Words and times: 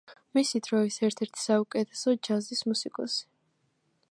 მისი 0.37 0.61
დროის 0.67 0.97
ერთ-ერთი 1.09 1.43
საუკეთესო 1.43 2.17
ჯაზის 2.29 2.67
მუსიკოსი. 2.71 3.25